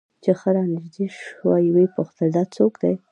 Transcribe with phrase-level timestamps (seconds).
[0.23, 2.93] چې ښه رانژدې سوه ويې پوښتل دا څوک دى.